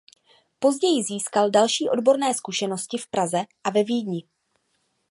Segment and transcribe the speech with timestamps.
[0.59, 4.27] Později získal další odborné zkušenosti v Praze a ve Vídni.